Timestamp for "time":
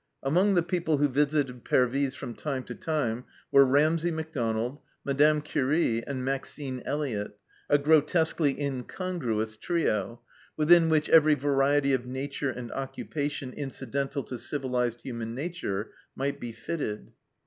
2.33-2.63, 2.73-3.23